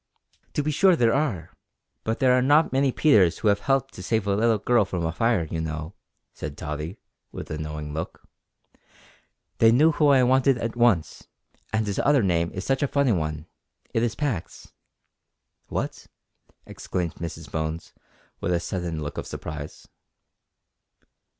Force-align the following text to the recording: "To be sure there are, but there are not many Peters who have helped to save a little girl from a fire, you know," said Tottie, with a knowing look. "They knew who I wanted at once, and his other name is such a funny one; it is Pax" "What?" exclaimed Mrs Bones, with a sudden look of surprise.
"To 0.53 0.63
be 0.63 0.71
sure 0.71 0.95
there 0.95 1.13
are, 1.13 1.51
but 2.03 2.17
there 2.17 2.33
are 2.35 2.41
not 2.41 2.73
many 2.73 2.91
Peters 2.91 3.37
who 3.37 3.49
have 3.49 3.59
helped 3.59 3.93
to 3.93 4.01
save 4.01 4.25
a 4.25 4.35
little 4.35 4.57
girl 4.57 4.83
from 4.83 5.05
a 5.05 5.11
fire, 5.11 5.43
you 5.43 5.61
know," 5.61 5.93
said 6.33 6.57
Tottie, 6.57 6.97
with 7.31 7.51
a 7.51 7.59
knowing 7.59 7.93
look. 7.93 8.27
"They 9.59 9.71
knew 9.71 9.91
who 9.91 10.07
I 10.07 10.23
wanted 10.23 10.57
at 10.57 10.75
once, 10.75 11.27
and 11.71 11.85
his 11.85 11.99
other 11.99 12.23
name 12.23 12.49
is 12.51 12.65
such 12.65 12.81
a 12.81 12.87
funny 12.87 13.11
one; 13.11 13.45
it 13.93 14.01
is 14.01 14.15
Pax" 14.15 14.73
"What?" 15.67 16.07
exclaimed 16.65 17.13
Mrs 17.17 17.51
Bones, 17.51 17.93
with 18.39 18.53
a 18.53 18.59
sudden 18.59 19.03
look 19.03 19.19
of 19.19 19.27
surprise. 19.27 19.87